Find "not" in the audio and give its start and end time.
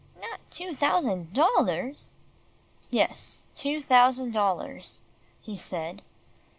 0.19-0.39